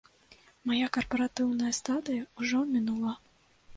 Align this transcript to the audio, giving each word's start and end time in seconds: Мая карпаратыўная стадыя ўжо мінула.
Мая 0.69 0.87
карпаратыўная 0.95 1.73
стадыя 1.81 2.23
ўжо 2.41 2.57
мінула. 2.73 3.13